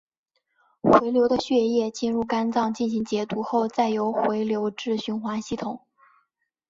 [0.81, 5.85] 回流的血液进入肝脏进行解毒后再由回流至循环系统。